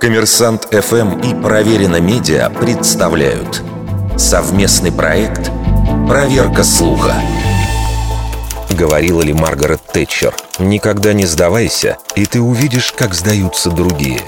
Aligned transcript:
Коммерсант 0.00 0.68
ФМ 0.70 1.20
и 1.20 1.34
Проверено 1.42 2.00
Медиа 2.00 2.48
представляют 2.50 3.62
совместный 4.16 4.92
проект 4.92 5.50
«Проверка 6.08 6.62
слуха». 6.62 7.14
Говорила 8.70 9.22
ли 9.22 9.32
Маргарет 9.32 9.80
Тэтчер 9.92 10.34
«Никогда 10.58 11.12
не 11.12 11.26
сдавайся, 11.26 11.98
и 12.14 12.26
ты 12.26 12.40
увидишь, 12.40 12.92
как 12.92 13.14
сдаются 13.14 13.70
другие». 13.70 14.20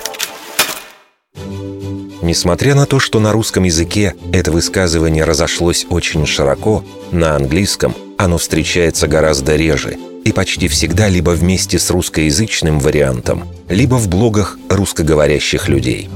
Несмотря 2.22 2.74
на 2.74 2.84
то, 2.86 2.98
что 2.98 3.20
на 3.20 3.32
русском 3.32 3.64
языке 3.64 4.14
это 4.32 4.50
высказывание 4.50 5.24
разошлось 5.24 5.86
очень 5.88 6.26
широко, 6.26 6.84
на 7.10 7.36
английском 7.36 7.94
оно 8.16 8.38
встречается 8.38 9.06
гораздо 9.06 9.56
реже 9.56 9.96
и 10.28 10.32
почти 10.32 10.68
всегда 10.68 11.08
либо 11.08 11.30
вместе 11.30 11.78
с 11.78 11.90
русскоязычным 11.90 12.80
вариантом, 12.80 13.44
либо 13.68 13.94
в 13.94 14.08
блогах 14.08 14.58
русскоговорящих 14.68 15.68
людей. 15.68 16.10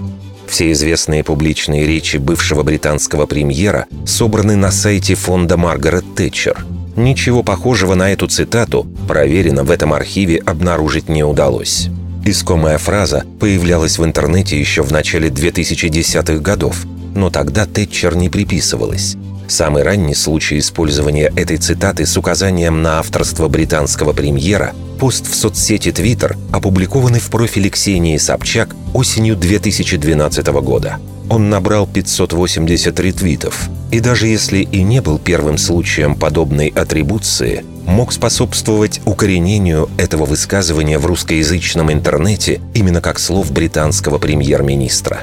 Все 0.46 0.70
известные 0.72 1.25
публичные 1.25 1.86
речи 1.86 2.18
бывшего 2.18 2.62
британского 2.62 3.25
премьера 3.25 3.86
собраны 4.04 4.56
на 4.56 4.70
сайте 4.70 5.14
фонда 5.14 5.56
Маргарет 5.56 6.04
Тэтчер. 6.14 6.67
Ничего 6.94 7.43
похожего 7.43 7.94
на 7.94 8.12
эту 8.12 8.26
цитату, 8.26 8.86
проверено, 9.08 9.64
в 9.64 9.70
этом 9.70 9.94
архиве 9.94 10.36
обнаружить 10.44 11.08
не 11.08 11.25
удалось. 11.25 11.89
Искомая 12.26 12.76
фраза 12.76 13.25
появлялась 13.40 13.98
в 13.98 14.04
интернете 14.04 14.61
еще 14.61 14.82
в 14.82 14.92
начале 14.92 15.31
2010-х 15.31 16.34
годов, 16.40 16.84
но 17.14 17.31
тогда 17.31 17.64
Тэтчер 17.64 18.14
не 18.14 18.29
приписывалась. 18.29 19.17
Самый 19.52 19.82
ранний 19.82 20.14
случай 20.14 20.58
использования 20.58 21.30
этой 21.36 21.58
цитаты 21.58 22.06
с 22.06 22.16
указанием 22.16 22.80
на 22.80 23.00
авторство 23.00 23.48
британского 23.48 24.14
премьера– 24.14 24.72
пост 24.98 25.30
в 25.30 25.34
соцсети 25.34 25.90
Twitter, 25.90 26.38
опубликованный 26.50 27.20
в 27.20 27.28
профиле 27.28 27.68
Ксении 27.68 28.16
Собчак 28.16 28.75
осенью 28.94 29.36
2012 29.36 30.46
года. 30.62 31.00
Он 31.28 31.50
набрал 31.50 31.86
580 31.86 32.98
ретвитов. 32.98 33.69
И 33.91 34.00
даже 34.00 34.27
если 34.27 34.61
и 34.61 34.83
не 34.83 35.03
был 35.03 35.19
первым 35.19 35.59
случаем 35.59 36.14
подобной 36.14 36.69
атрибуции, 36.69 37.62
мог 37.84 38.14
способствовать 38.14 39.03
укоренению 39.05 39.91
этого 39.98 40.25
высказывания 40.25 40.98
в 40.98 41.05
русскоязычном 41.05 41.92
интернете 41.92 42.62
именно 42.72 43.03
как 43.03 43.19
слов 43.19 43.53
британского 43.53 44.16
премьер-министра. 44.16 45.20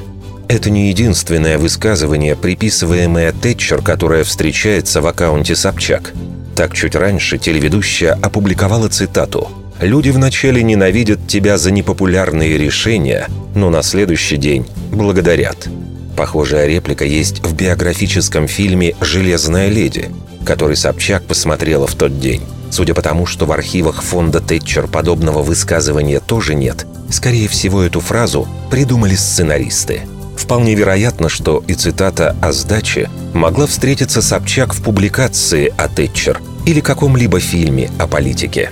Это 0.50 0.72
не 0.72 0.90
единственное 0.90 1.60
высказывание, 1.60 2.36
приписываемое 2.36 3.32
Тэтчер, 3.34 3.84
которое 3.84 4.24
встречается 4.24 5.00
в 5.00 5.06
аккаунте 5.06 5.56
Собчак. 5.56 6.12
Так 6.56 6.74
чуть 6.74 6.96
раньше 6.96 7.38
телеведущая 7.38 8.18
опубликовала 8.20 8.90
цитату 8.90 9.48
«Люди 9.80 10.10
вначале 10.10 10.64
ненавидят 10.64 11.28
тебя 11.28 11.60
за 11.60 11.70
непопулярные 11.70 12.58
решения, 12.58 13.28
но 13.54 13.70
на 13.70 13.84
следующий 13.84 14.38
день 14.38 14.66
благодарят». 14.92 15.70
Похожая 16.18 16.66
реплика 16.66 17.06
есть 17.06 17.46
в 17.46 17.54
биографическом 17.54 18.48
фильме 18.48 18.96
«Железная 19.02 19.70
леди», 19.70 20.10
который 20.46 20.78
Собчак 20.78 21.26
посмотрела 21.26 21.86
в 21.86 21.94
тот 21.94 22.20
день. 22.20 22.42
Судя 22.72 22.96
по 22.96 23.04
тому, 23.04 23.28
что 23.28 23.46
в 23.46 23.52
архивах 23.52 24.02
фонда 24.02 24.40
Тэтчер 24.40 24.88
подобного 24.88 25.44
высказывания 25.44 26.20
тоже 26.20 26.56
нет, 26.56 26.88
скорее 27.12 27.48
всего, 27.48 27.84
эту 27.84 28.00
фразу 28.00 28.48
придумали 28.72 29.14
сценаристы. 29.14 30.02
Вполне 30.40 30.74
вероятно, 30.74 31.28
что 31.28 31.62
и 31.68 31.74
цитата 31.74 32.36
о 32.42 32.54
сдаче 32.54 33.10
могла 33.34 33.68
встретиться 33.68 34.22
Собчак 34.22 34.74
в 34.74 34.82
публикации 34.82 35.72
о 35.78 35.90
Тэтчер 35.90 36.42
или 36.66 36.80
каком-либо 36.80 37.40
фильме 37.40 37.92
о 38.00 38.08
политике. 38.08 38.72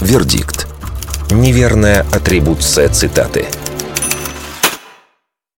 Вердикт. 0.00 0.68
Неверная 1.30 2.06
атрибуция 2.12 2.88
цитаты– 2.88 3.46